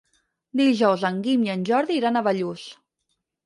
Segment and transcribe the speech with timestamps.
[0.61, 2.69] Dijous en Guim i en Jordi iran a Bellús.